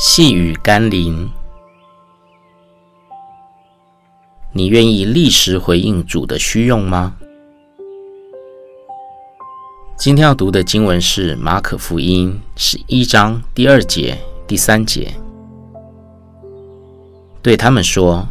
[0.00, 1.28] 细雨甘霖，
[4.52, 7.16] 你愿意立时回应主的需用吗？
[9.96, 14.16] 今天要读的经文是马可福音十一章第二节、
[14.46, 15.12] 第三节。
[17.42, 18.28] 对他们说：“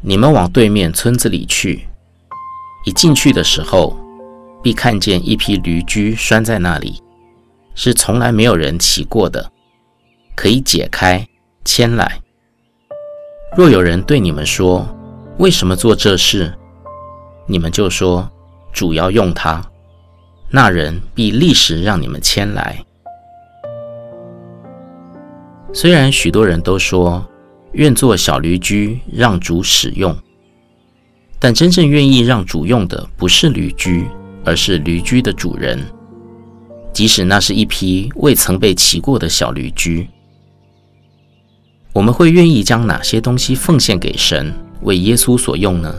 [0.00, 1.88] 你们往对面村子里去，
[2.86, 3.98] 一进去的时候，
[4.62, 7.02] 必看见一匹驴驹拴在那里，
[7.74, 9.50] 是从来没有人骑过的。”
[10.34, 11.26] 可以解开，
[11.64, 12.20] 牵来。
[13.56, 14.86] 若有人对你们说
[15.38, 16.52] ：“为什么做这事？”
[17.46, 18.30] 你们就说
[18.72, 19.64] ：“主要用它。”
[20.52, 22.84] 那人必立时让你们牵来。
[25.72, 27.24] 虽然许多人都说
[27.72, 30.16] 愿做小驴驹让主使用，
[31.38, 34.04] 但真正愿意让主用的不是驴驹，
[34.44, 35.80] 而是驴驹的主人，
[36.92, 40.08] 即使那是一匹未曾被骑过的小驴驹。
[41.92, 45.94] 我们会愿意将哪些东西奉献给神，为耶稣所用呢？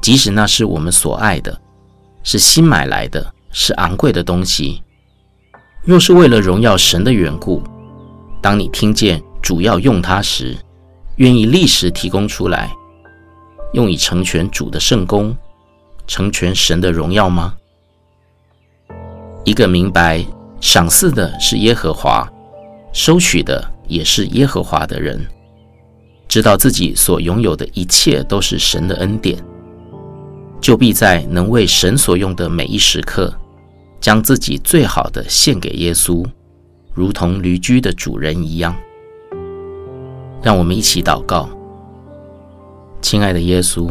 [0.00, 1.60] 即使那是我们所爱的，
[2.22, 4.82] 是新买来的，是昂贵的东西，
[5.82, 7.60] 若是为了荣耀神的缘故，
[8.40, 10.56] 当你听见主要用它时，
[11.16, 12.72] 愿意立时提供出来，
[13.72, 15.36] 用以成全主的圣工，
[16.06, 17.56] 成全神的荣耀吗？
[19.44, 20.24] 一个明白
[20.60, 22.30] 赏赐的是耶和华，
[22.92, 23.72] 收取的。
[23.88, 25.18] 也是耶和华的人，
[26.28, 29.42] 知道自己所拥有的一切都是神的恩典，
[30.60, 33.34] 就必在能为神所用的每一时刻，
[34.00, 36.24] 将自己最好的献给耶稣，
[36.94, 38.76] 如同驴驹的主人一样。
[40.42, 41.48] 让我们一起祷告，
[43.00, 43.90] 亲爱的耶稣，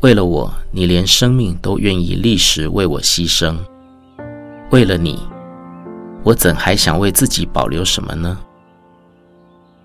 [0.00, 3.56] 为了我，你连生命都愿意立时为我牺牲，
[4.70, 5.18] 为了你，
[6.22, 8.38] 我怎还想为自己保留什么呢？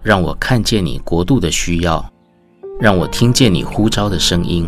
[0.04, 2.04] 让我看见你国度的需要，
[2.80, 4.68] 让我听见你呼召的声音，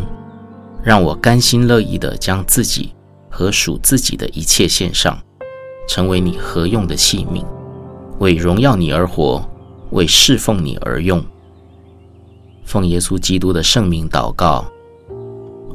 [0.83, 2.93] 让我甘心乐意地将自己
[3.29, 5.17] 和属自己的一切献上，
[5.87, 7.43] 成为你合用的器皿，
[8.19, 9.43] 为荣耀你而活，
[9.89, 11.23] 为侍奉你而用。
[12.63, 14.65] 奉耶稣基督的圣名祷告，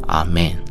[0.06, 0.67] 阿门。